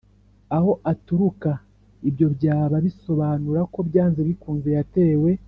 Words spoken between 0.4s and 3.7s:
aho aturuka ibyo byaba bisobanura